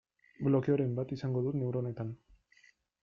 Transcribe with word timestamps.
Blokeoren 0.47 0.95
bat 0.99 1.13
izango 1.17 1.45
dut 1.49 1.59
neuronetan. 1.61 2.11